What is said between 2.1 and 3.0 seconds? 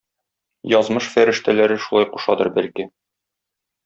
кушадыр бәлки?